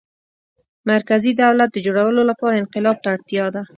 مرکزي 0.91 1.31
دولت 1.43 1.69
د 1.73 1.77
جوړولو 1.85 2.21
لپاره 2.29 2.59
انقلاب 2.61 2.97
ته 3.03 3.07
اړتیا 3.15 3.45
ده. 3.55 3.61